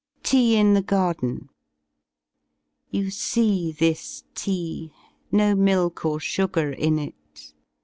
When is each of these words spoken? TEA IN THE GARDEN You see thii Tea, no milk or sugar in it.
TEA 0.23 0.57
IN 0.57 0.73
THE 0.73 0.81
GARDEN 0.81 1.49
You 2.89 3.11
see 3.11 3.71
thii 3.71 4.23
Tea, 4.33 4.91
no 5.31 5.53
milk 5.53 6.03
or 6.05 6.19
sugar 6.19 6.71
in 6.71 6.97
it. 6.97 7.53